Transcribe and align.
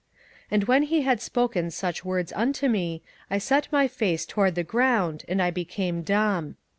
27:010:015 0.47 0.47
And 0.51 0.63
when 0.63 0.81
he 0.81 1.01
had 1.03 1.21
spoken 1.21 1.69
such 1.69 2.03
words 2.03 2.33
unto 2.35 2.67
me, 2.67 3.03
I 3.29 3.37
set 3.37 3.71
my 3.71 3.87
face 3.87 4.25
toward 4.25 4.55
the 4.55 4.63
ground, 4.63 5.23
and 5.29 5.39
I 5.39 5.51
became 5.51 6.01
dumb. 6.01 6.55